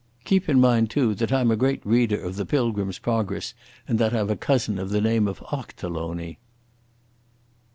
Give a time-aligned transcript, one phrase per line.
[0.25, 3.53] Keep in mind, too, that I'm a great reader of the Pilgrim's Progress
[3.87, 6.39] and that I've a cousin of the name of Ochterlony."